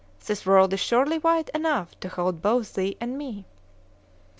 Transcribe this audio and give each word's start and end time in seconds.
This 0.25 0.47
world 0.47 0.73
is 0.73 0.79
surely 0.79 1.19
wide 1.19 1.51
enough 1.53 1.91
to 1.99 2.09
hold 2.09 2.41
both 2.41 2.73
thee 2.73 2.97
and 2.99 3.19
me." 3.19 3.45